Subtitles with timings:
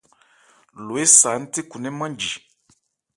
[0.85, 2.31] Lo ésa nthékhunmɛ́n nmánji.